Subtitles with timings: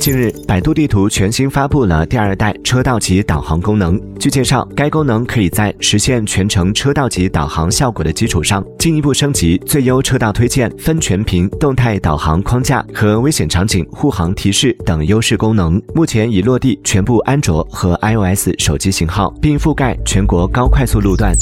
[0.00, 19.32] 近日百度地图全新发布了第二代车道级导航功能据介绍该功能可以在实现全程车道级导航效果的基础上进一步升级最优车道推荐分全屏动态导航框架和危险场景护航提示等优势功能目前已落地全部安卓和 ios 手机型号。
[19.40, 21.34] 并覆盖全国高快速路段。